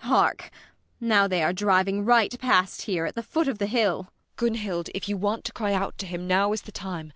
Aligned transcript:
Hark! 0.00 0.50
Now 1.00 1.26
they 1.26 1.42
are 1.42 1.54
driving 1.54 2.04
right 2.04 2.38
past 2.38 2.82
here, 2.82 3.06
at 3.06 3.14
the 3.14 3.22
foot 3.22 3.48
of 3.48 3.56
the 3.56 3.64
hill! 3.66 3.80
ELLA 3.80 3.96
RENTHEIM. 3.96 4.36
[Quickly.] 4.36 4.48
Gunhild, 4.50 4.90
if 4.94 5.08
you 5.08 5.16
want 5.16 5.44
to 5.46 5.52
cry 5.52 5.72
out 5.72 5.96
to 5.96 6.06
him, 6.06 6.26
now 6.26 6.52
is 6.52 6.60
the 6.60 6.70
time! 6.70 7.14